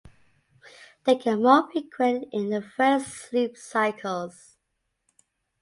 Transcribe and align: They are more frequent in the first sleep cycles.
They 1.03 1.21
are 1.27 1.37
more 1.37 1.69
frequent 1.71 2.29
in 2.33 2.49
the 2.49 2.59
first 2.63 3.09
sleep 3.09 3.55
cycles. 3.55 4.57